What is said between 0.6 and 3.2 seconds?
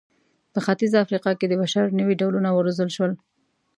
ختیځه افریقا کې د بشر نوي ډولونه وروزل شول.